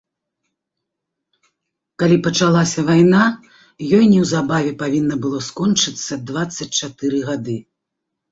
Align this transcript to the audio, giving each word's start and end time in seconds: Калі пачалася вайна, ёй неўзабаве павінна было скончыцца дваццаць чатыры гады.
Калі 2.03 2.17
пачалася 2.27 2.79
вайна, 2.87 3.23
ёй 3.99 4.05
неўзабаве 4.13 4.71
павінна 4.81 5.15
было 5.25 5.41
скончыцца 5.49 6.13
дваццаць 6.31 6.71
чатыры 6.87 7.17
гады. 7.29 7.57